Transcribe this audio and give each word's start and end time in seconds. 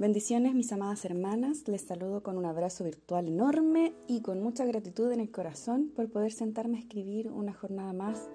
Bendiciones 0.00 0.54
mis 0.54 0.72
amadas 0.72 1.04
hermanas, 1.04 1.68
les 1.68 1.82
saludo 1.82 2.22
con 2.22 2.38
un 2.38 2.46
abrazo 2.46 2.84
virtual 2.84 3.28
enorme 3.28 3.92
y 4.08 4.22
con 4.22 4.42
mucha 4.42 4.64
gratitud 4.64 5.12
en 5.12 5.20
el 5.20 5.30
corazón 5.30 5.92
por 5.94 6.08
poder 6.10 6.32
sentarme 6.32 6.78
a 6.78 6.80
escribir 6.80 7.28
una 7.28 7.52
jornada 7.52 7.92
más 7.92 8.30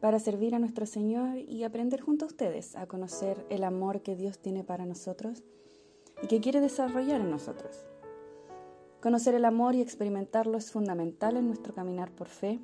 para 0.00 0.18
servir 0.18 0.56
a 0.56 0.58
nuestro 0.58 0.84
Señor 0.84 1.38
y 1.38 1.62
aprender 1.62 2.00
junto 2.00 2.24
a 2.24 2.28
ustedes 2.28 2.74
a 2.74 2.88
conocer 2.88 3.46
el 3.48 3.62
amor 3.62 4.02
que 4.02 4.16
Dios 4.16 4.40
tiene 4.40 4.64
para 4.64 4.84
nosotros 4.84 5.44
y 6.20 6.26
que 6.26 6.40
quiere 6.40 6.60
desarrollar 6.60 7.20
en 7.20 7.30
nosotros. 7.30 7.86
Conocer 9.00 9.36
el 9.36 9.44
amor 9.44 9.76
y 9.76 9.82
experimentarlo 9.82 10.58
es 10.58 10.72
fundamental 10.72 11.36
en 11.36 11.46
nuestro 11.46 11.74
caminar 11.74 12.10
por 12.10 12.26
fe, 12.26 12.58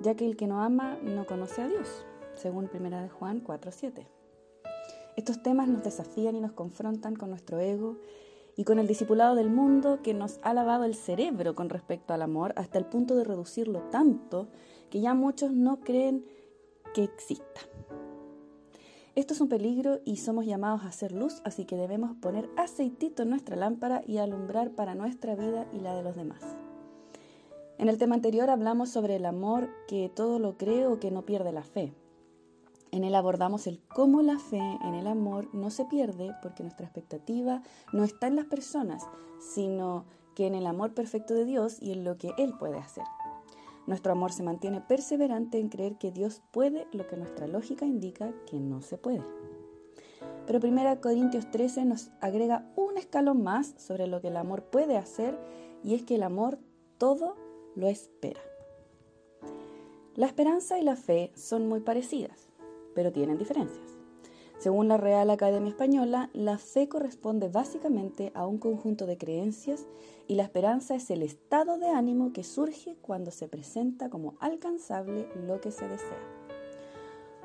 ya 0.00 0.14
que 0.14 0.24
el 0.24 0.38
que 0.38 0.46
no 0.46 0.62
ama 0.62 0.96
no 1.02 1.26
conoce 1.26 1.60
a 1.60 1.68
Dios, 1.68 2.06
según 2.36 2.70
1 2.72 3.02
de 3.02 3.10
Juan 3.10 3.44
4:7. 3.44 4.13
Estos 5.16 5.42
temas 5.42 5.68
nos 5.68 5.82
desafían 5.82 6.36
y 6.36 6.40
nos 6.40 6.52
confrontan 6.52 7.14
con 7.14 7.30
nuestro 7.30 7.60
ego 7.60 7.98
y 8.56 8.64
con 8.64 8.78
el 8.78 8.86
discipulado 8.86 9.34
del 9.34 9.50
mundo 9.50 10.00
que 10.02 10.14
nos 10.14 10.38
ha 10.42 10.54
lavado 10.54 10.84
el 10.84 10.94
cerebro 10.94 11.54
con 11.54 11.68
respecto 11.68 12.14
al 12.14 12.22
amor 12.22 12.52
hasta 12.56 12.78
el 12.78 12.86
punto 12.86 13.14
de 13.14 13.24
reducirlo 13.24 13.82
tanto 13.90 14.48
que 14.90 15.00
ya 15.00 15.14
muchos 15.14 15.52
no 15.52 15.80
creen 15.80 16.24
que 16.94 17.04
exista. 17.04 17.60
Esto 19.14 19.34
es 19.34 19.40
un 19.40 19.48
peligro 19.48 20.00
y 20.04 20.16
somos 20.16 20.44
llamados 20.44 20.82
a 20.82 20.88
hacer 20.88 21.12
luz, 21.12 21.40
así 21.44 21.64
que 21.64 21.76
debemos 21.76 22.16
poner 22.16 22.50
aceitito 22.56 23.22
en 23.22 23.30
nuestra 23.30 23.54
lámpara 23.54 24.02
y 24.04 24.18
alumbrar 24.18 24.72
para 24.72 24.96
nuestra 24.96 25.36
vida 25.36 25.68
y 25.72 25.78
la 25.78 25.94
de 25.94 26.02
los 26.02 26.16
demás. 26.16 26.42
En 27.78 27.88
el 27.88 27.98
tema 27.98 28.16
anterior 28.16 28.50
hablamos 28.50 28.90
sobre 28.90 29.16
el 29.16 29.26
amor 29.26 29.68
que 29.86 30.10
todo 30.12 30.40
lo 30.40 30.56
cree 30.56 30.86
o 30.86 30.98
que 30.98 31.12
no 31.12 31.22
pierde 31.22 31.52
la 31.52 31.62
fe. 31.62 31.92
En 32.94 33.02
él 33.02 33.16
abordamos 33.16 33.66
el 33.66 33.80
cómo 33.88 34.22
la 34.22 34.38
fe 34.38 34.60
en 34.84 34.94
el 34.94 35.08
amor 35.08 35.52
no 35.52 35.70
se 35.70 35.84
pierde 35.84 36.32
porque 36.40 36.62
nuestra 36.62 36.86
expectativa 36.86 37.60
no 37.92 38.04
está 38.04 38.28
en 38.28 38.36
las 38.36 38.44
personas, 38.44 39.02
sino 39.40 40.04
que 40.36 40.46
en 40.46 40.54
el 40.54 40.64
amor 40.64 40.94
perfecto 40.94 41.34
de 41.34 41.44
Dios 41.44 41.78
y 41.80 41.90
en 41.90 42.04
lo 42.04 42.18
que 42.18 42.30
Él 42.38 42.54
puede 42.56 42.78
hacer. 42.78 43.02
Nuestro 43.88 44.12
amor 44.12 44.32
se 44.32 44.44
mantiene 44.44 44.80
perseverante 44.80 45.58
en 45.58 45.70
creer 45.70 45.96
que 45.96 46.12
Dios 46.12 46.40
puede 46.52 46.86
lo 46.92 47.08
que 47.08 47.16
nuestra 47.16 47.48
lógica 47.48 47.84
indica 47.84 48.32
que 48.48 48.60
no 48.60 48.80
se 48.80 48.96
puede. 48.96 49.24
Pero 50.46 50.60
1 50.62 51.00
Corintios 51.00 51.50
13 51.50 51.86
nos 51.86 52.12
agrega 52.20 52.64
un 52.76 52.96
escalón 52.96 53.42
más 53.42 53.74
sobre 53.76 54.06
lo 54.06 54.20
que 54.20 54.28
el 54.28 54.36
amor 54.36 54.62
puede 54.66 54.98
hacer 54.98 55.36
y 55.82 55.96
es 55.96 56.04
que 56.04 56.14
el 56.14 56.22
amor 56.22 56.60
todo 56.98 57.34
lo 57.74 57.88
espera. 57.88 58.40
La 60.14 60.26
esperanza 60.26 60.78
y 60.78 60.84
la 60.84 60.94
fe 60.94 61.32
son 61.34 61.66
muy 61.66 61.80
parecidas 61.80 62.53
pero 62.94 63.12
tienen 63.12 63.38
diferencias. 63.38 63.98
Según 64.58 64.88
la 64.88 64.96
Real 64.96 65.28
Academia 65.30 65.70
Española, 65.70 66.30
la 66.32 66.58
fe 66.58 66.88
corresponde 66.88 67.48
básicamente 67.48 68.30
a 68.34 68.46
un 68.46 68.58
conjunto 68.58 69.04
de 69.04 69.18
creencias 69.18 69.84
y 70.26 70.36
la 70.36 70.44
esperanza 70.44 70.94
es 70.94 71.10
el 71.10 71.22
estado 71.22 71.76
de 71.76 71.88
ánimo 71.88 72.32
que 72.32 72.44
surge 72.44 72.96
cuando 73.02 73.30
se 73.30 73.48
presenta 73.48 74.08
como 74.08 74.36
alcanzable 74.40 75.28
lo 75.46 75.60
que 75.60 75.70
se 75.70 75.86
desea. 75.88 76.18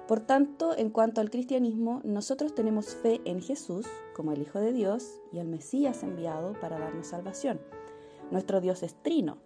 Por 0.07 0.21
tanto, 0.21 0.75
en 0.77 0.89
cuanto 0.89 1.21
al 1.21 1.29
cristianismo, 1.29 2.01
nosotros 2.03 2.55
tenemos 2.55 2.95
fe 2.95 3.21
en 3.25 3.41
Jesús 3.41 3.85
como 4.15 4.31
el 4.31 4.41
Hijo 4.41 4.59
de 4.59 4.71
Dios 4.71 5.19
y 5.31 5.39
el 5.39 5.47
Mesías 5.47 6.03
enviado 6.03 6.53
para 6.53 6.79
darnos 6.79 7.07
salvación. 7.07 7.59
Nuestro 8.31 8.61
Dios 8.61 8.81
es 8.81 8.95
trino, 9.03 9.37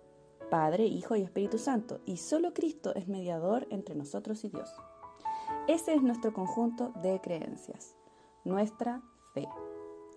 Padre, 0.50 0.86
Hijo 0.86 1.16
y 1.16 1.22
Espíritu 1.24 1.58
Santo, 1.58 2.02
y 2.06 2.18
solo 2.18 2.54
Cristo 2.54 2.94
es 2.94 3.08
mediador 3.08 3.68
entre 3.72 3.96
nosotros 3.96 4.44
y 4.46 4.50
Dios. 4.50 4.70
Ese 5.68 5.94
es 5.94 6.04
nuestro 6.04 6.34
conjunto 6.34 6.92
de 7.02 7.22
creencias, 7.22 7.96
nuestra 8.44 9.02
fe. 9.34 9.48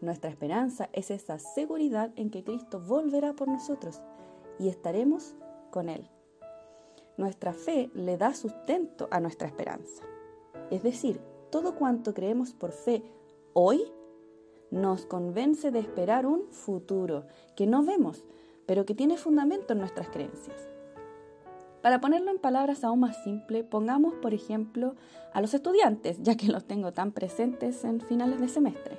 Nuestra 0.00 0.28
esperanza 0.28 0.90
es 0.92 1.12
esa 1.12 1.38
seguridad 1.38 2.12
en 2.16 2.30
que 2.30 2.42
Cristo 2.42 2.80
volverá 2.80 3.32
por 3.32 3.46
nosotros 3.46 4.02
y 4.58 4.68
estaremos 4.68 5.36
con 5.70 5.88
Él. 5.88 6.10
Nuestra 7.16 7.52
fe 7.52 7.90
le 7.94 8.16
da 8.16 8.34
sustento 8.34 9.06
a 9.12 9.20
nuestra 9.20 9.46
esperanza. 9.46 10.02
Es 10.72 10.82
decir, 10.82 11.20
todo 11.50 11.76
cuanto 11.76 12.12
creemos 12.12 12.52
por 12.52 12.72
fe 12.72 13.04
hoy 13.52 13.84
nos 14.72 15.06
convence 15.06 15.70
de 15.70 15.78
esperar 15.78 16.26
un 16.26 16.48
futuro 16.50 17.24
que 17.54 17.68
no 17.68 17.84
vemos, 17.84 18.24
pero 18.66 18.84
que 18.84 18.96
tiene 18.96 19.16
fundamento 19.16 19.74
en 19.74 19.78
nuestras 19.78 20.08
creencias. 20.08 20.68
Para 21.86 22.00
ponerlo 22.00 22.32
en 22.32 22.40
palabras 22.40 22.82
aún 22.82 22.98
más 22.98 23.22
simples, 23.22 23.62
pongamos, 23.62 24.14
por 24.14 24.34
ejemplo, 24.34 24.96
a 25.32 25.40
los 25.40 25.54
estudiantes, 25.54 26.20
ya 26.20 26.36
que 26.36 26.48
los 26.48 26.64
tengo 26.64 26.92
tan 26.92 27.12
presentes 27.12 27.84
en 27.84 28.00
finales 28.00 28.40
de 28.40 28.48
semestre. 28.48 28.98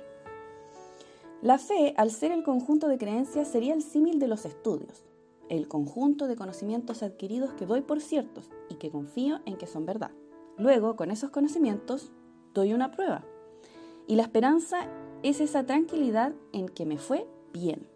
La 1.42 1.58
fe, 1.58 1.92
al 1.98 2.10
ser 2.10 2.32
el 2.32 2.42
conjunto 2.42 2.88
de 2.88 2.96
creencias, 2.96 3.46
sería 3.46 3.74
el 3.74 3.82
símil 3.82 4.18
de 4.18 4.28
los 4.28 4.46
estudios, 4.46 5.04
el 5.50 5.68
conjunto 5.68 6.26
de 6.28 6.36
conocimientos 6.36 7.02
adquiridos 7.02 7.52
que 7.52 7.66
doy 7.66 7.82
por 7.82 8.00
ciertos 8.00 8.48
y 8.70 8.76
que 8.76 8.90
confío 8.90 9.40
en 9.44 9.58
que 9.58 9.66
son 9.66 9.84
verdad. 9.84 10.12
Luego, 10.56 10.96
con 10.96 11.10
esos 11.10 11.28
conocimientos, 11.28 12.10
doy 12.54 12.72
una 12.72 12.90
prueba. 12.90 13.22
Y 14.06 14.16
la 14.16 14.22
esperanza 14.22 14.88
es 15.22 15.42
esa 15.42 15.66
tranquilidad 15.66 16.32
en 16.54 16.70
que 16.70 16.86
me 16.86 16.96
fue 16.96 17.28
bien. 17.52 17.86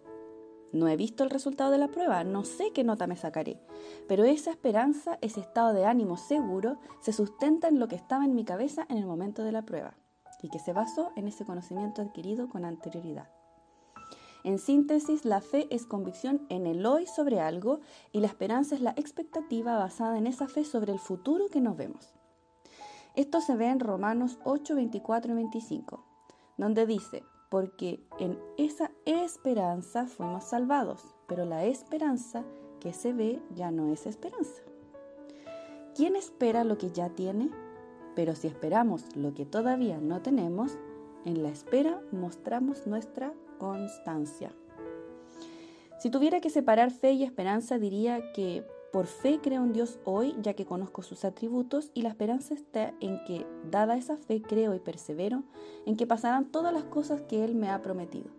No 0.73 0.89
he 0.89 0.97
visto 0.97 1.23
el 1.23 1.31
resultado 1.31 1.71
de 1.71 1.79
la 1.79 1.89
prueba, 1.89 2.25
no 2.25 2.45
sé 2.45 2.73
qué 2.73 2.83
nota 2.83 3.07
me 3.07 3.17
sacaré, 3.17 3.61
pero 4.09 4.25
esa 4.25 4.51
esperanza, 4.51 5.19
ese 5.21 5.41
estado 5.41 5.75
de 5.75 5.85
ánimo 5.85 6.17
seguro, 6.17 6.79
se 7.01 7.13
sustenta 7.13 7.69
en 7.69 7.79
lo 7.79 7.89
que 7.89 7.97
estaba 7.97 8.25
en 8.25 8.35
mi 8.35 8.45
cabeza 8.45 8.87
en 8.89 8.97
el 8.97 9.07
momento 9.07 9.45
de 9.45 9.53
la 9.53 9.63
prueba 9.63 9.95
y 10.43 10.49
que 10.49 10.59
se 10.59 10.73
basó 10.73 11.13
en 11.15 11.29
ese 11.29 11.45
conocimiento 11.45 12.03
adquirido 12.03 12.49
con 12.49 12.65
anterioridad. 12.65 13.29
En 14.45 14.59
síntesis, 14.59 15.25
la 15.25 15.41
fe 15.41 15.69
es 15.71 15.87
convicción 15.87 16.45
en 16.49 16.67
el 16.67 16.85
hoy 16.85 17.07
sobre 17.07 17.39
algo 17.39 17.81
y 18.11 18.19
la 18.21 18.27
esperanza 18.27 18.75
es 18.75 18.81
la 18.81 18.91
expectativa 18.97 19.77
basada 19.77 20.19
en 20.19 20.27
esa 20.27 20.49
fe 20.49 20.65
sobre 20.65 20.93
el 20.93 20.99
futuro 20.99 21.47
que 21.49 21.61
nos 21.61 21.77
vemos. 21.77 22.13
Esto 23.15 23.41
se 23.41 23.55
ve 23.55 23.69
en 23.69 23.79
Romanos 23.79 24.39
8, 24.45 24.75
24 24.75 25.33
y 25.33 25.35
25, 25.37 26.05
donde 26.57 26.87
dice, 26.87 27.23
porque 27.53 28.01
en 28.19 28.39
esa 28.57 28.93
esperanza 29.05 30.07
fuimos 30.07 30.45
salvados, 30.45 31.15
pero 31.27 31.45
la 31.45 31.67
esperanza 31.67 32.47
que 32.81 32.95
se 32.95 33.13
ve 33.13 33.43
ya 33.55 33.71
no 33.71 33.93
es 33.93 34.07
esperanza. 34.07 34.63
¿Quién 35.95 36.17
espera 36.17 36.65
lo 36.65 36.79
que 36.79 36.93
ya 36.93 37.11
tiene? 37.11 37.51
Pero 38.17 38.35
si 38.35 38.47
esperamos 38.47 39.05
lo 39.15 39.35
que 39.35 39.45
todavía 39.45 39.99
no 39.99 40.23
tenemos, 40.23 40.79
en 41.27 41.43
la 41.43 41.51
espera 41.51 42.01
mostramos 42.11 42.87
nuestra 42.87 43.35
constancia. 43.59 44.51
Si 45.99 46.09
tuviera 46.09 46.41
que 46.41 46.49
separar 46.49 46.91
fe 46.91 47.13
y 47.13 47.23
esperanza, 47.23 47.79
diría 47.79 48.33
que 48.33 48.65
por 48.93 49.07
fe 49.07 49.41
creo 49.43 49.65
en 49.65 49.73
Dios 49.73 49.99
hoy, 50.05 50.37
ya 50.43 50.53
que 50.53 50.67
conozco 50.67 51.03
sus 51.03 51.25
atributos, 51.25 51.91
y 51.95 52.03
la 52.03 52.11
esperanza 52.11 52.53
está 52.53 52.93
en 53.01 53.25
que, 53.25 53.47
dada 53.71 53.97
esa 53.97 54.19
fe, 54.19 54.43
creo 54.43 54.75
y 54.75 54.81
persevero 54.81 55.45
en 55.87 55.97
que 55.97 56.07
pasarán 56.07 56.53
todas 56.53 56.75
las 56.75 56.85
cosas 56.85 57.23
que 57.23 57.43
Él 57.43 57.55
me 57.55 57.71
ha 57.71 57.81
prometido. 57.81 58.31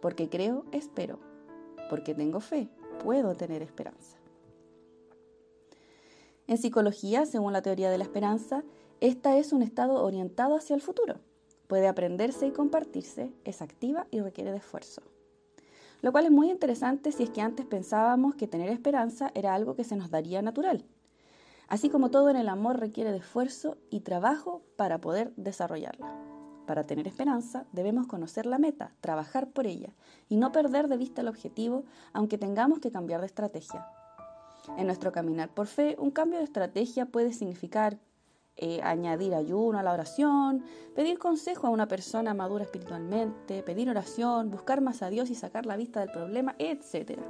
Porque 0.00 0.30
creo, 0.30 0.64
espero. 0.72 1.18
Porque 1.90 2.14
tengo 2.14 2.40
fe, 2.40 2.70
puedo 3.04 3.34
tener 3.34 3.60
esperanza. 3.60 4.16
En 6.46 6.56
psicología, 6.56 7.26
según 7.26 7.52
la 7.52 7.60
teoría 7.60 7.90
de 7.90 7.98
la 7.98 8.04
esperanza, 8.04 8.64
esta 9.00 9.36
es 9.36 9.52
un 9.52 9.62
estado 9.62 10.02
orientado 10.02 10.56
hacia 10.56 10.74
el 10.74 10.80
futuro. 10.80 11.16
Puede 11.66 11.86
aprenderse 11.86 12.46
y 12.46 12.52
compartirse, 12.52 13.30
es 13.44 13.60
activa 13.60 14.06
y 14.10 14.20
requiere 14.20 14.52
de 14.52 14.58
esfuerzo 14.58 15.02
lo 16.06 16.12
cual 16.12 16.26
es 16.26 16.30
muy 16.30 16.52
interesante 16.52 17.10
si 17.10 17.24
es 17.24 17.30
que 17.30 17.40
antes 17.40 17.66
pensábamos 17.66 18.36
que 18.36 18.46
tener 18.46 18.68
esperanza 18.68 19.32
era 19.34 19.56
algo 19.56 19.74
que 19.74 19.82
se 19.82 19.96
nos 19.96 20.08
daría 20.08 20.40
natural. 20.40 20.84
Así 21.66 21.88
como 21.88 22.12
todo 22.12 22.30
en 22.30 22.36
el 22.36 22.48
amor 22.48 22.78
requiere 22.78 23.10
de 23.10 23.18
esfuerzo 23.18 23.76
y 23.90 24.02
trabajo 24.02 24.62
para 24.76 25.00
poder 25.00 25.32
desarrollarla. 25.34 26.14
Para 26.64 26.84
tener 26.84 27.08
esperanza 27.08 27.66
debemos 27.72 28.06
conocer 28.06 28.46
la 28.46 28.60
meta, 28.60 28.94
trabajar 29.00 29.50
por 29.50 29.66
ella 29.66 29.96
y 30.28 30.36
no 30.36 30.52
perder 30.52 30.86
de 30.86 30.96
vista 30.96 31.22
el 31.22 31.28
objetivo 31.28 31.82
aunque 32.12 32.38
tengamos 32.38 32.78
que 32.78 32.92
cambiar 32.92 33.18
de 33.18 33.26
estrategia. 33.26 33.84
En 34.78 34.86
nuestro 34.86 35.10
caminar 35.10 35.48
por 35.48 35.66
fe, 35.66 35.96
un 35.98 36.12
cambio 36.12 36.38
de 36.38 36.44
estrategia 36.44 37.06
puede 37.06 37.32
significar 37.32 37.98
eh, 38.58 38.80
añadir 38.82 39.34
ayuno 39.34 39.78
a 39.78 39.82
la 39.82 39.92
oración, 39.92 40.64
pedir 40.94 41.18
consejo 41.18 41.66
a 41.66 41.70
una 41.70 41.88
persona 41.88 42.32
madura 42.32 42.64
espiritualmente, 42.64 43.62
pedir 43.62 43.90
oración, 43.90 44.50
buscar 44.50 44.80
más 44.80 45.02
a 45.02 45.10
Dios 45.10 45.28
y 45.28 45.34
sacar 45.34 45.66
la 45.66 45.76
vista 45.76 46.00
del 46.00 46.10
problema, 46.10 46.54
etc. 46.58 47.20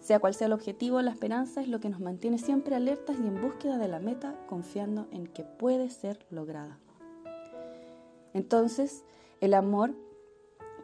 Sea 0.00 0.20
cual 0.20 0.34
sea 0.34 0.46
el 0.46 0.52
objetivo, 0.52 1.02
la 1.02 1.10
esperanza 1.10 1.60
es 1.60 1.68
lo 1.68 1.80
que 1.80 1.90
nos 1.90 2.00
mantiene 2.00 2.38
siempre 2.38 2.76
alertas 2.76 3.16
y 3.18 3.26
en 3.26 3.40
búsqueda 3.40 3.78
de 3.78 3.88
la 3.88 3.98
meta, 3.98 4.36
confiando 4.48 5.08
en 5.10 5.26
que 5.26 5.42
puede 5.42 5.90
ser 5.90 6.24
lograda. 6.30 6.78
Entonces, 8.32 9.04
el 9.40 9.54
amor 9.54 9.94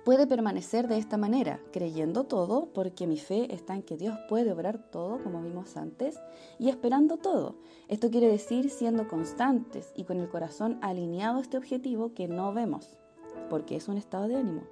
puede 0.07 0.29
permanecer 0.29 0.87
de 0.87 0.99
esta 0.99 1.17
manera, 1.17 1.59
creyendo 1.73 2.23
todo, 2.23 2.69
porque 2.73 3.09
mi 3.09 3.17
fe 3.17 3.53
está 3.53 3.75
en 3.75 3.83
que 3.83 3.97
Dios 3.97 4.17
puede 4.29 4.53
obrar 4.53 4.79
todo, 4.79 5.21
como 5.21 5.43
vimos 5.43 5.77
antes, 5.77 6.21
y 6.61 6.69
esperando 6.69 7.17
todo. 7.17 7.57
Esto 7.89 8.09
quiere 8.09 8.29
decir 8.29 8.71
siendo 8.71 9.09
constantes 9.09 9.93
y 9.97 10.05
con 10.05 10.19
el 10.21 10.29
corazón 10.29 10.79
alineado 10.81 11.39
a 11.39 11.41
este 11.41 11.59
objetivo 11.59 12.15
que 12.15 12.29
no 12.29 12.53
vemos, 12.53 12.97
porque 13.51 13.75
es 13.75 13.89
un 13.89 13.97
estado 13.97 14.29
de 14.29 14.37
ánimo. 14.37 14.63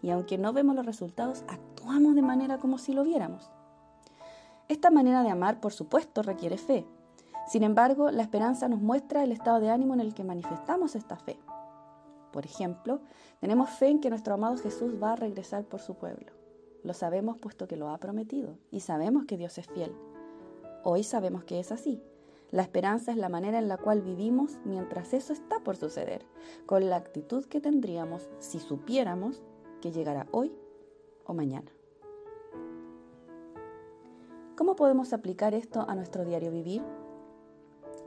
y 0.00 0.08
aunque 0.08 0.38
no 0.38 0.54
vemos 0.54 0.74
los 0.74 0.86
resultados, 0.86 1.44
actuamos 1.46 2.14
de 2.14 2.22
manera 2.22 2.56
como 2.56 2.78
si 2.78 2.94
lo 2.94 3.04
viéramos. 3.04 3.50
Esta 4.68 4.90
manera 4.90 5.22
de 5.22 5.28
amar, 5.28 5.60
por 5.60 5.74
supuesto, 5.74 6.22
requiere 6.22 6.56
fe. 6.56 6.86
Sin 7.46 7.64
embargo, 7.64 8.10
la 8.10 8.22
esperanza 8.22 8.66
nos 8.66 8.80
muestra 8.80 9.24
el 9.24 9.32
estado 9.32 9.60
de 9.60 9.68
ánimo 9.68 9.92
en 9.92 10.00
el 10.00 10.14
que 10.14 10.24
manifestamos 10.24 10.94
esta 10.94 11.16
fe. 11.16 11.38
Por 12.32 12.44
ejemplo, 12.44 13.00
tenemos 13.40 13.70
fe 13.70 13.88
en 13.88 14.00
que 14.00 14.10
nuestro 14.10 14.34
amado 14.34 14.56
Jesús 14.56 14.94
va 15.02 15.12
a 15.12 15.16
regresar 15.16 15.64
por 15.64 15.80
su 15.80 15.94
pueblo. 15.94 16.32
Lo 16.82 16.94
sabemos 16.94 17.38
puesto 17.38 17.66
que 17.66 17.76
lo 17.76 17.88
ha 17.90 17.98
prometido 17.98 18.56
y 18.70 18.80
sabemos 18.80 19.24
que 19.26 19.36
Dios 19.36 19.58
es 19.58 19.66
fiel. 19.66 19.92
Hoy 20.82 21.02
sabemos 21.02 21.44
que 21.44 21.60
es 21.60 21.72
así. 21.72 22.02
La 22.50 22.62
esperanza 22.62 23.12
es 23.12 23.16
la 23.16 23.28
manera 23.28 23.58
en 23.58 23.68
la 23.68 23.76
cual 23.76 24.02
vivimos 24.02 24.58
mientras 24.64 25.12
eso 25.12 25.32
está 25.32 25.60
por 25.60 25.76
suceder, 25.76 26.26
con 26.66 26.88
la 26.88 26.96
actitud 26.96 27.44
que 27.44 27.60
tendríamos 27.60 28.28
si 28.38 28.58
supiéramos 28.58 29.42
que 29.80 29.92
llegará 29.92 30.26
hoy 30.32 30.52
o 31.24 31.34
mañana. 31.34 31.70
¿Cómo 34.56 34.74
podemos 34.74 35.12
aplicar 35.12 35.54
esto 35.54 35.84
a 35.88 35.94
nuestro 35.94 36.24
diario 36.24 36.50
vivir? 36.50 36.82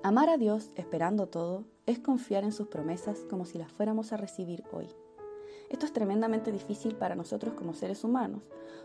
Amar 0.03 0.29
a 0.29 0.37
Dios 0.37 0.71
esperando 0.75 1.27
todo 1.27 1.63
es 1.85 1.99
confiar 1.99 2.43
en 2.43 2.51
sus 2.51 2.67
promesas 2.67 3.19
como 3.29 3.45
si 3.45 3.57
las 3.57 3.71
fuéramos 3.71 4.13
a 4.13 4.17
recibir 4.17 4.63
hoy. 4.71 4.87
Esto 5.69 5.85
es 5.85 5.93
tremendamente 5.93 6.51
difícil 6.51 6.95
para 6.95 7.15
nosotros 7.15 7.53
como 7.55 7.73
seres 7.73 8.03
humanos, 8.03 8.43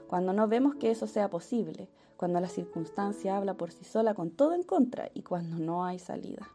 cuando 0.08 0.32
no 0.32 0.48
vemos 0.48 0.74
que 0.76 0.90
eso 0.90 1.06
sea 1.06 1.28
posible, 1.28 1.88
cuando 2.16 2.40
la 2.40 2.48
circunstancia 2.48 3.36
habla 3.36 3.54
por 3.54 3.70
sí 3.70 3.84
sola 3.84 4.14
con 4.14 4.30
todo 4.30 4.54
en 4.54 4.62
contra 4.62 5.10
y 5.14 5.22
cuando 5.22 5.58
no 5.58 5.84
hay 5.84 5.98
salida. 5.98 6.48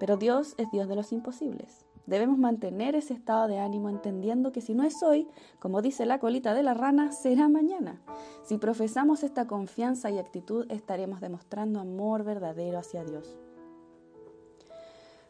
Pero 0.00 0.16
Dios 0.16 0.54
es 0.58 0.70
Dios 0.72 0.88
de 0.88 0.96
los 0.96 1.12
imposibles. 1.12 1.86
Debemos 2.06 2.36
mantener 2.36 2.96
ese 2.96 3.14
estado 3.14 3.46
de 3.46 3.60
ánimo 3.60 3.88
entendiendo 3.88 4.50
que 4.50 4.60
si 4.60 4.74
no 4.74 4.82
es 4.82 5.00
hoy, 5.04 5.28
como 5.60 5.82
dice 5.82 6.04
la 6.06 6.18
colita 6.18 6.54
de 6.54 6.64
la 6.64 6.74
rana, 6.74 7.12
será 7.12 7.48
mañana. 7.48 8.02
Si 8.42 8.58
profesamos 8.58 9.22
esta 9.22 9.46
confianza 9.46 10.10
y 10.10 10.18
actitud, 10.18 10.66
estaremos 10.70 11.20
demostrando 11.20 11.78
amor 11.78 12.24
verdadero 12.24 12.78
hacia 12.78 13.04
Dios. 13.04 13.38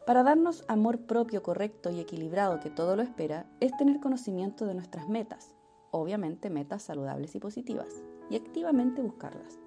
Para 0.05 0.23
darnos 0.23 0.65
amor 0.67 0.99
propio 1.05 1.41
correcto 1.41 1.89
y 1.89 2.01
equilibrado 2.01 2.59
que 2.59 2.69
todo 2.69 2.97
lo 2.97 3.03
espera, 3.03 3.45
es 3.61 3.75
tener 3.77 4.01
conocimiento 4.01 4.65
de 4.65 4.73
nuestras 4.73 5.07
metas, 5.07 5.55
obviamente 5.91 6.49
metas 6.49 6.83
saludables 6.83 7.35
y 7.35 7.39
positivas, 7.39 8.03
y 8.29 8.35
activamente 8.35 9.01
buscarlas. 9.01 9.59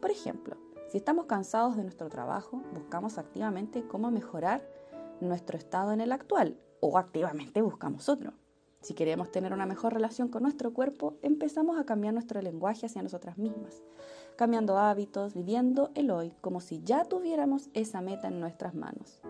Por 0.00 0.10
ejemplo, 0.10 0.56
si 0.88 0.96
estamos 0.96 1.26
cansados 1.26 1.76
de 1.76 1.82
nuestro 1.82 2.08
trabajo, 2.08 2.62
buscamos 2.72 3.18
activamente 3.18 3.86
cómo 3.86 4.10
mejorar 4.10 4.66
nuestro 5.20 5.58
estado 5.58 5.92
en 5.92 6.00
el 6.00 6.12
actual 6.12 6.58
o 6.80 6.96
activamente 6.96 7.60
buscamos 7.60 8.08
otro. 8.08 8.32
Si 8.80 8.94
queremos 8.94 9.30
tener 9.30 9.52
una 9.52 9.66
mejor 9.66 9.92
relación 9.92 10.28
con 10.28 10.44
nuestro 10.44 10.72
cuerpo, 10.72 11.18
empezamos 11.20 11.78
a 11.78 11.84
cambiar 11.84 12.14
nuestro 12.14 12.40
lenguaje 12.40 12.86
hacia 12.86 13.02
nosotras 13.02 13.36
mismas, 13.36 13.82
cambiando 14.36 14.78
hábitos, 14.78 15.34
viviendo 15.34 15.90
el 15.94 16.10
hoy 16.10 16.32
como 16.40 16.60
si 16.60 16.82
ya 16.82 17.04
tuviéramos 17.04 17.68
esa 17.74 18.00
meta 18.00 18.28
en 18.28 18.40
nuestras 18.40 18.74
manos. 18.74 19.20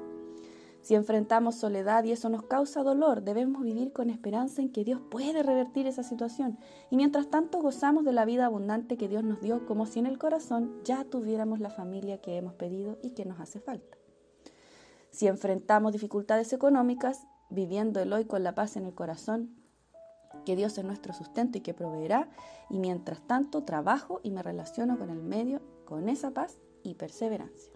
Si 0.86 0.94
enfrentamos 0.94 1.56
soledad 1.56 2.04
y 2.04 2.12
eso 2.12 2.28
nos 2.28 2.44
causa 2.44 2.84
dolor, 2.84 3.22
debemos 3.22 3.64
vivir 3.64 3.92
con 3.92 4.08
esperanza 4.08 4.62
en 4.62 4.70
que 4.70 4.84
Dios 4.84 5.00
puede 5.10 5.42
revertir 5.42 5.88
esa 5.88 6.04
situación 6.04 6.60
y 6.90 6.96
mientras 6.96 7.28
tanto 7.28 7.60
gozamos 7.60 8.04
de 8.04 8.12
la 8.12 8.24
vida 8.24 8.46
abundante 8.46 8.96
que 8.96 9.08
Dios 9.08 9.24
nos 9.24 9.40
dio 9.40 9.66
como 9.66 9.86
si 9.86 9.98
en 9.98 10.06
el 10.06 10.16
corazón 10.16 10.80
ya 10.84 11.02
tuviéramos 11.02 11.58
la 11.58 11.70
familia 11.70 12.20
que 12.20 12.36
hemos 12.36 12.54
pedido 12.54 13.00
y 13.02 13.14
que 13.14 13.24
nos 13.24 13.40
hace 13.40 13.58
falta. 13.58 13.98
Si 15.10 15.26
enfrentamos 15.26 15.92
dificultades 15.92 16.52
económicas, 16.52 17.26
viviendo 17.50 17.98
el 17.98 18.12
hoy 18.12 18.24
con 18.24 18.44
la 18.44 18.54
paz 18.54 18.76
en 18.76 18.86
el 18.86 18.94
corazón, 18.94 19.56
que 20.44 20.54
Dios 20.54 20.78
es 20.78 20.84
nuestro 20.84 21.12
sustento 21.14 21.58
y 21.58 21.62
que 21.62 21.74
proveerá, 21.74 22.30
y 22.70 22.78
mientras 22.78 23.26
tanto 23.26 23.64
trabajo 23.64 24.20
y 24.22 24.30
me 24.30 24.44
relaciono 24.44 25.00
con 25.00 25.10
el 25.10 25.24
medio 25.24 25.62
con 25.84 26.08
esa 26.08 26.30
paz 26.30 26.60
y 26.84 26.94
perseverancia. 26.94 27.72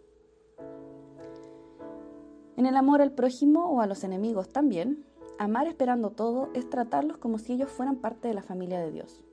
En 2.60 2.66
el 2.66 2.76
amor 2.76 3.00
al 3.00 3.12
prójimo 3.12 3.70
o 3.70 3.80
a 3.80 3.86
los 3.86 4.04
enemigos 4.04 4.50
también, 4.50 5.06
amar 5.38 5.66
esperando 5.66 6.10
todo 6.10 6.50
es 6.52 6.68
tratarlos 6.68 7.16
como 7.16 7.38
si 7.38 7.54
ellos 7.54 7.70
fueran 7.70 7.96
parte 7.96 8.28
de 8.28 8.34
la 8.34 8.42
familia 8.42 8.78
de 8.80 8.90
Dios. 8.90 9.24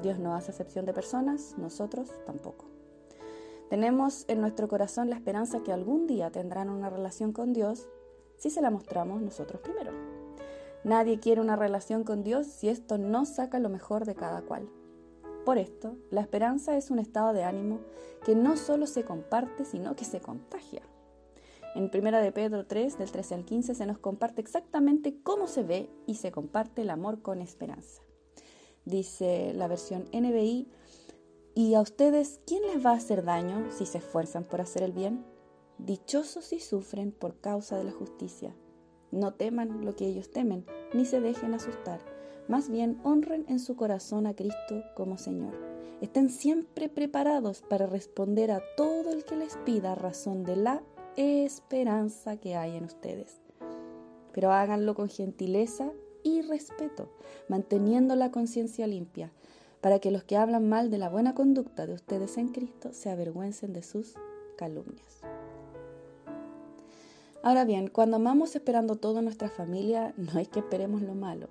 Dios 0.00 0.20
no 0.20 0.36
hace 0.36 0.52
excepción 0.52 0.86
de 0.86 0.92
personas, 0.92 1.56
nosotros 1.58 2.12
tampoco. 2.24 2.66
Tenemos 3.68 4.26
en 4.28 4.40
nuestro 4.40 4.68
corazón 4.68 5.10
la 5.10 5.16
esperanza 5.16 5.64
que 5.64 5.72
algún 5.72 6.06
día 6.06 6.30
tendrán 6.30 6.70
una 6.70 6.88
relación 6.88 7.32
con 7.32 7.52
Dios 7.52 7.88
si 8.36 8.48
se 8.48 8.62
la 8.62 8.70
mostramos 8.70 9.22
nosotros 9.22 9.60
primero. 9.60 9.90
Nadie 10.84 11.18
quiere 11.18 11.40
una 11.40 11.56
relación 11.56 12.04
con 12.04 12.22
Dios 12.22 12.46
si 12.46 12.68
esto 12.68 12.96
no 12.96 13.24
saca 13.24 13.58
lo 13.58 13.70
mejor 13.70 14.04
de 14.04 14.14
cada 14.14 14.42
cual. 14.42 14.68
Por 15.44 15.58
esto, 15.58 15.96
la 16.12 16.20
esperanza 16.20 16.76
es 16.76 16.92
un 16.92 17.00
estado 17.00 17.32
de 17.32 17.42
ánimo 17.42 17.80
que 18.24 18.36
no 18.36 18.56
solo 18.56 18.86
se 18.86 19.02
comparte, 19.02 19.64
sino 19.64 19.96
que 19.96 20.04
se 20.04 20.20
contagia. 20.20 20.82
En 21.74 21.90
1 21.92 22.18
de 22.20 22.32
Pedro 22.32 22.66
3, 22.66 22.98
del 22.98 23.10
13 23.10 23.34
al 23.34 23.44
15, 23.44 23.74
se 23.74 23.86
nos 23.86 23.98
comparte 23.98 24.42
exactamente 24.42 25.16
cómo 25.22 25.46
se 25.46 25.62
ve 25.62 25.88
y 26.06 26.16
se 26.16 26.30
comparte 26.30 26.82
el 26.82 26.90
amor 26.90 27.22
con 27.22 27.40
esperanza. 27.40 28.02
Dice 28.84 29.52
la 29.54 29.68
versión 29.68 30.04
NBI, 30.12 30.68
¿y 31.54 31.74
a 31.74 31.80
ustedes 31.80 32.40
quién 32.46 32.62
les 32.62 32.84
va 32.84 32.90
a 32.90 32.96
hacer 32.96 33.24
daño 33.24 33.70
si 33.70 33.86
se 33.86 33.98
esfuerzan 33.98 34.44
por 34.44 34.60
hacer 34.60 34.82
el 34.82 34.92
bien? 34.92 35.24
Dichosos 35.78 36.44
si 36.44 36.60
sufren 36.60 37.10
por 37.10 37.40
causa 37.40 37.78
de 37.78 37.84
la 37.84 37.92
justicia. 37.92 38.54
No 39.10 39.34
teman 39.34 39.84
lo 39.84 39.96
que 39.96 40.06
ellos 40.06 40.30
temen, 40.30 40.66
ni 40.92 41.06
se 41.06 41.20
dejen 41.20 41.54
asustar. 41.54 42.00
Más 42.48 42.68
bien 42.68 43.00
honren 43.02 43.46
en 43.48 43.60
su 43.60 43.76
corazón 43.76 44.26
a 44.26 44.34
Cristo 44.34 44.82
como 44.94 45.16
Señor. 45.16 45.54
Estén 46.02 46.28
siempre 46.28 46.88
preparados 46.88 47.62
para 47.62 47.86
responder 47.86 48.50
a 48.50 48.60
todo 48.76 49.12
el 49.12 49.24
que 49.24 49.36
les 49.36 49.56
pida 49.58 49.94
razón 49.94 50.42
de 50.42 50.56
la 50.56 50.82
esperanza 51.16 52.36
que 52.36 52.56
hay 52.56 52.76
en 52.76 52.84
ustedes. 52.84 53.40
Pero 54.32 54.52
háganlo 54.52 54.94
con 54.94 55.08
gentileza 55.08 55.90
y 56.22 56.42
respeto, 56.42 57.08
manteniendo 57.48 58.16
la 58.16 58.30
conciencia 58.30 58.86
limpia, 58.86 59.32
para 59.80 59.98
que 59.98 60.10
los 60.10 60.24
que 60.24 60.36
hablan 60.36 60.68
mal 60.68 60.90
de 60.90 60.98
la 60.98 61.08
buena 61.08 61.34
conducta 61.34 61.86
de 61.86 61.94
ustedes 61.94 62.38
en 62.38 62.48
Cristo 62.48 62.90
se 62.92 63.10
avergüencen 63.10 63.72
de 63.72 63.82
sus 63.82 64.14
calumnias. 64.56 65.20
Ahora 67.42 67.64
bien, 67.64 67.88
cuando 67.88 68.16
amamos 68.16 68.54
esperando 68.54 68.96
todo 68.96 69.18
en 69.18 69.24
nuestra 69.24 69.48
familia, 69.50 70.14
no 70.16 70.38
es 70.38 70.48
que 70.48 70.60
esperemos 70.60 71.02
lo 71.02 71.14
malo, 71.14 71.48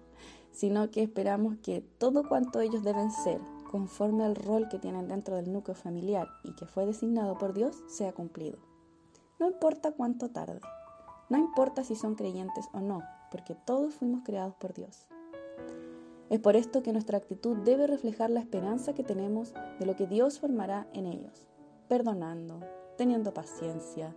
sino 0.54 0.90
que 0.90 1.04
esperamos 1.04 1.58
que 1.62 1.84
todo 1.98 2.28
cuanto 2.28 2.62
ellos 2.62 2.84
deben 2.84 3.12
ser, 3.12 3.42
conforme 3.70 4.24
al 4.24 4.36
rol 4.36 4.70
que 4.70 4.80
tienen 4.80 5.10
dentro 5.10 5.36
del 5.36 5.52
núcleo 5.52 5.76
familiar 5.76 6.30
y 6.44 6.54
que 6.56 6.66
fue 6.66 6.86
designado 6.86 7.38
por 7.38 7.54
Dios, 7.54 7.84
sea 7.88 8.14
cumplido. 8.14 8.71
No 9.42 9.48
importa 9.48 9.92
cuánto 9.92 10.30
tarde. 10.30 10.62
No 11.28 11.40
importa 11.40 11.84
si 11.84 11.96
son 11.96 12.14
creyentes 12.14 12.70
o 12.74 12.80
no, 12.80 13.02
porque 13.32 13.56
todos 13.56 13.96
fuimos 13.96 14.22
creados 14.24 14.54
por 14.54 14.72
Dios. 14.76 15.08
Es 16.30 16.40
por 16.40 16.56
esto 16.56 16.84
que 16.84 16.94
nuestra 16.94 17.18
actitud 17.18 17.58
debe 17.58 17.88
reflejar 17.88 18.30
la 18.30 18.40
esperanza 18.40 18.94
que 18.94 19.04
tenemos 19.04 19.56
de 19.80 19.88
lo 19.88 19.96
que 19.96 20.06
Dios 20.06 20.40
formará 20.40 20.88
en 20.94 21.08
ellos, 21.08 21.48
perdonando, 21.88 22.60
teniendo 23.00 23.34
paciencia, 23.34 24.16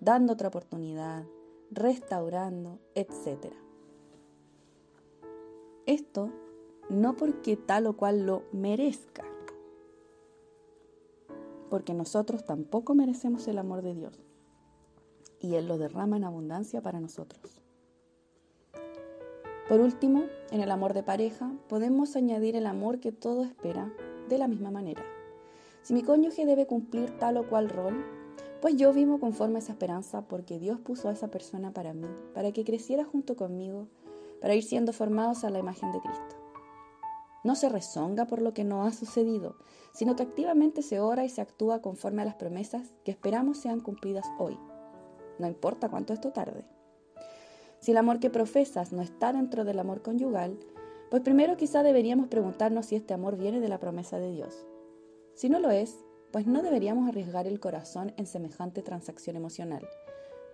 dando 0.00 0.32
otra 0.32 0.48
oportunidad, 0.48 1.24
restaurando, 1.70 2.80
etc. 2.96 3.54
Esto 5.86 6.32
no 6.90 7.14
porque 7.14 7.56
tal 7.56 7.86
o 7.86 7.96
cual 7.96 8.26
lo 8.26 8.42
merezca, 8.50 9.22
porque 11.70 11.94
nosotros 11.94 12.44
tampoco 12.44 12.96
merecemos 12.96 13.46
el 13.46 13.58
amor 13.58 13.82
de 13.82 13.94
Dios 13.94 14.23
y 15.44 15.56
Él 15.56 15.68
lo 15.68 15.76
derrama 15.76 16.16
en 16.16 16.24
abundancia 16.24 16.80
para 16.80 17.00
nosotros. 17.00 17.60
Por 19.68 19.80
último, 19.80 20.24
en 20.50 20.60
el 20.60 20.70
amor 20.70 20.94
de 20.94 21.02
pareja 21.02 21.52
podemos 21.68 22.16
añadir 22.16 22.56
el 22.56 22.66
amor 22.66 23.00
que 23.00 23.12
todo 23.12 23.44
espera 23.44 23.92
de 24.28 24.38
la 24.38 24.48
misma 24.48 24.70
manera. 24.70 25.02
Si 25.82 25.92
mi 25.92 26.02
cónyuge 26.02 26.46
debe 26.46 26.66
cumplir 26.66 27.18
tal 27.18 27.36
o 27.36 27.48
cual 27.48 27.68
rol, 27.68 28.04
pues 28.60 28.76
yo 28.76 28.92
vivo 28.94 29.20
conforme 29.20 29.56
a 29.56 29.58
esa 29.58 29.72
esperanza 29.72 30.22
porque 30.22 30.58
Dios 30.58 30.80
puso 30.80 31.08
a 31.08 31.12
esa 31.12 31.28
persona 31.28 31.72
para 31.72 31.92
mí, 31.92 32.08
para 32.34 32.52
que 32.52 32.64
creciera 32.64 33.04
junto 33.04 33.36
conmigo, 33.36 33.88
para 34.40 34.54
ir 34.54 34.64
siendo 34.64 34.94
formados 34.94 35.44
a 35.44 35.50
la 35.50 35.58
imagen 35.58 35.92
de 35.92 36.00
Cristo. 36.00 36.36
No 37.42 37.54
se 37.54 37.68
rezonga 37.68 38.26
por 38.26 38.40
lo 38.40 38.54
que 38.54 38.64
no 38.64 38.84
ha 38.84 38.92
sucedido, 38.92 39.56
sino 39.92 40.16
que 40.16 40.22
activamente 40.22 40.82
se 40.82 41.00
ora 41.00 41.26
y 41.26 41.28
se 41.28 41.42
actúa 41.42 41.82
conforme 41.82 42.22
a 42.22 42.24
las 42.24 42.36
promesas 42.36 42.94
que 43.04 43.10
esperamos 43.10 43.58
sean 43.58 43.80
cumplidas 43.80 44.26
hoy 44.38 44.58
no 45.38 45.46
importa 45.46 45.88
cuánto 45.88 46.12
esto 46.12 46.30
tarde. 46.30 46.64
Si 47.80 47.90
el 47.90 47.96
amor 47.98 48.18
que 48.18 48.30
profesas 48.30 48.92
no 48.92 49.02
está 49.02 49.32
dentro 49.32 49.64
del 49.64 49.78
amor 49.78 50.02
conyugal, 50.02 50.58
pues 51.10 51.22
primero 51.22 51.56
quizá 51.56 51.82
deberíamos 51.82 52.28
preguntarnos 52.28 52.86
si 52.86 52.96
este 52.96 53.14
amor 53.14 53.36
viene 53.36 53.60
de 53.60 53.68
la 53.68 53.78
promesa 53.78 54.18
de 54.18 54.32
Dios. 54.32 54.66
Si 55.34 55.48
no 55.48 55.58
lo 55.58 55.70
es, 55.70 55.98
pues 56.32 56.46
no 56.46 56.62
deberíamos 56.62 57.08
arriesgar 57.08 57.46
el 57.46 57.60
corazón 57.60 58.12
en 58.16 58.26
semejante 58.26 58.82
transacción 58.82 59.36
emocional, 59.36 59.86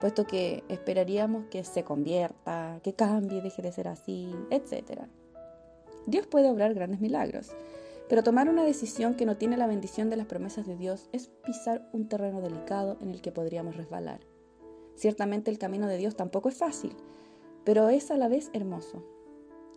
puesto 0.01 0.27
que 0.27 0.65
esperaríamos 0.69 1.47
que 1.47 1.65
se 1.65 1.85
convierta, 1.85 2.81
que 2.83 2.95
cambie, 2.95 3.41
deje 3.41 3.63
de 3.63 3.73
ser 3.73 3.89
así, 3.89 4.35
etc. 4.51 5.03
Dios 6.07 6.27
puede 6.27 6.51
obrar 6.51 6.75
grandes 6.75 7.01
milagros, 7.01 7.53
pero 8.09 8.23
tomar 8.23 8.49
una 8.49 8.65
decisión 8.65 9.15
que 9.15 9.25
no 9.25 9.37
tiene 9.37 9.57
la 9.57 9.67
bendición 9.67 10.11
de 10.11 10.17
las 10.17 10.27
promesas 10.27 10.67
de 10.67 10.77
Dios 10.77 11.09
es 11.13 11.29
pisar 11.29 11.89
un 11.93 12.09
terreno 12.09 12.41
delicado 12.41 12.99
en 13.01 13.11
el 13.11 13.23
que 13.23 13.33
podríamos 13.33 13.77
resbalar. 13.77 14.21
Ciertamente 15.01 15.51
el 15.51 15.59
camino 15.59 15.87
de 15.87 15.97
Dios 15.97 16.15
tampoco 16.15 16.51
es 16.51 16.59
fácil, 16.59 16.95
pero 17.65 17.89
es 17.89 18.11
a 18.11 18.19
la 18.19 18.29
vez 18.29 18.51
hermoso. 18.53 19.03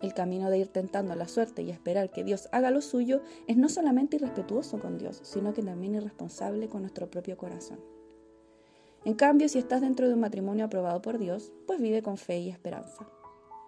El 0.02 0.12
camino 0.12 0.50
de 0.50 0.58
ir 0.58 0.68
tentando 0.68 1.14
la 1.14 1.28
suerte 1.28 1.62
y 1.62 1.70
esperar 1.70 2.10
que 2.10 2.24
Dios 2.24 2.46
haga 2.52 2.70
lo 2.70 2.82
suyo 2.82 3.22
es 3.46 3.56
no 3.56 3.70
solamente 3.70 4.16
irrespetuoso 4.16 4.80
con 4.80 4.98
Dios, 4.98 5.20
sino 5.22 5.54
que 5.54 5.62
también 5.62 5.94
irresponsable 5.94 6.68
con 6.68 6.82
nuestro 6.82 7.10
propio 7.10 7.38
corazón. 7.38 7.80
En 9.06 9.14
cambio, 9.14 9.48
si 9.48 9.58
estás 9.58 9.80
dentro 9.80 10.08
de 10.08 10.12
un 10.12 10.20
matrimonio 10.20 10.66
aprobado 10.66 11.00
por 11.00 11.16
Dios, 11.16 11.54
pues 11.66 11.80
vive 11.80 12.02
con 12.02 12.18
fe 12.18 12.40
y 12.40 12.50
esperanza. 12.50 13.08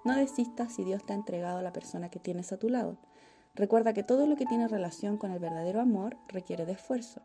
No 0.04 0.14
desistas 0.14 0.74
si 0.74 0.84
Dios 0.84 1.06
te 1.06 1.14
ha 1.14 1.16
entregado 1.16 1.60
a 1.60 1.62
la 1.62 1.72
persona 1.72 2.10
que 2.10 2.20
tienes 2.20 2.52
a 2.52 2.58
tu 2.58 2.68
lado. 2.68 2.98
Recuerda 3.54 3.94
que 3.94 4.02
todo 4.02 4.26
lo 4.26 4.36
que 4.36 4.44
tiene 4.44 4.68
relación 4.68 5.16
con 5.16 5.30
el 5.30 5.38
verdadero 5.38 5.80
amor 5.80 6.18
requiere 6.28 6.66
de 6.66 6.72
esfuerzo. 6.72 7.22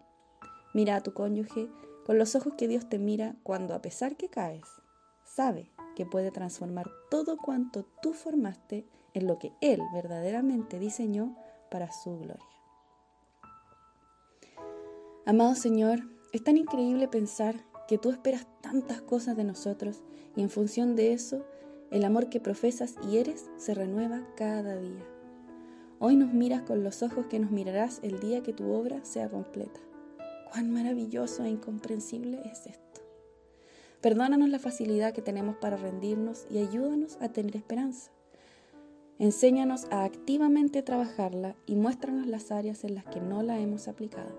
Mira 0.73 0.95
a 0.95 1.03
tu 1.03 1.13
cónyuge 1.13 1.67
con 2.05 2.17
los 2.17 2.35
ojos 2.35 2.53
que 2.57 2.67
Dios 2.67 2.89
te 2.89 2.99
mira 2.99 3.35
cuando 3.43 3.73
a 3.73 3.81
pesar 3.81 4.15
que 4.15 4.29
caes, 4.29 4.65
sabe 5.23 5.71
que 5.95 6.05
puede 6.05 6.31
transformar 6.31 6.89
todo 7.09 7.37
cuanto 7.37 7.85
tú 8.01 8.13
formaste 8.13 8.85
en 9.13 9.27
lo 9.27 9.37
que 9.39 9.51
Él 9.61 9.81
verdaderamente 9.93 10.79
diseñó 10.79 11.35
para 11.69 11.91
su 11.91 12.17
gloria. 12.17 12.45
Amado 15.25 15.55
Señor, 15.55 15.99
es 16.33 16.43
tan 16.43 16.57
increíble 16.57 17.07
pensar 17.07 17.55
que 17.87 17.97
tú 17.97 18.09
esperas 18.09 18.47
tantas 18.61 19.01
cosas 19.01 19.37
de 19.37 19.43
nosotros 19.43 20.01
y 20.35 20.41
en 20.41 20.49
función 20.49 20.95
de 20.95 21.13
eso, 21.13 21.45
el 21.91 22.05
amor 22.05 22.29
que 22.29 22.39
profesas 22.39 22.95
y 23.07 23.17
eres 23.17 23.49
se 23.57 23.73
renueva 23.73 24.25
cada 24.35 24.77
día. 24.77 25.05
Hoy 25.99 26.15
nos 26.15 26.33
miras 26.33 26.63
con 26.63 26.83
los 26.83 27.03
ojos 27.03 27.27
que 27.27 27.37
nos 27.37 27.51
mirarás 27.51 27.99
el 28.01 28.19
día 28.19 28.41
que 28.41 28.53
tu 28.53 28.71
obra 28.71 29.03
sea 29.03 29.29
completa. 29.29 29.79
Cuán 30.51 30.69
maravilloso 30.69 31.45
e 31.45 31.49
incomprensible 31.49 32.41
es 32.43 32.67
esto. 32.67 33.01
Perdónanos 34.01 34.49
la 34.49 34.59
facilidad 34.59 35.13
que 35.13 35.21
tenemos 35.21 35.55
para 35.55 35.77
rendirnos 35.77 36.45
y 36.49 36.57
ayúdanos 36.57 37.17
a 37.21 37.29
tener 37.29 37.55
esperanza. 37.55 38.11
Enséñanos 39.17 39.85
a 39.91 40.03
activamente 40.03 40.81
trabajarla 40.81 41.55
y 41.67 41.75
muéstranos 41.75 42.27
las 42.27 42.51
áreas 42.51 42.83
en 42.83 42.95
las 42.95 43.05
que 43.05 43.21
no 43.21 43.43
la 43.43 43.59
hemos 43.59 43.87
aplicado. 43.87 44.35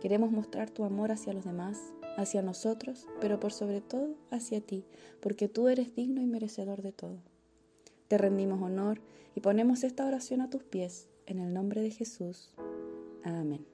Queremos 0.00 0.32
mostrar 0.32 0.70
tu 0.70 0.82
amor 0.82 1.12
hacia 1.12 1.32
los 1.32 1.44
demás, 1.44 1.92
hacia 2.16 2.42
nosotros, 2.42 3.06
pero 3.20 3.38
por 3.38 3.52
sobre 3.52 3.80
todo 3.82 4.16
hacia 4.32 4.60
ti, 4.60 4.84
porque 5.20 5.48
tú 5.48 5.68
eres 5.68 5.94
digno 5.94 6.22
y 6.22 6.26
merecedor 6.26 6.82
de 6.82 6.90
todo. 6.90 7.18
Te 8.08 8.18
rendimos 8.18 8.60
honor 8.62 9.00
y 9.36 9.40
ponemos 9.40 9.84
esta 9.84 10.06
oración 10.06 10.40
a 10.40 10.50
tus 10.50 10.64
pies, 10.64 11.08
en 11.26 11.38
el 11.38 11.54
nombre 11.54 11.82
de 11.82 11.90
Jesús. 11.90 12.50
Amén. 13.22 13.73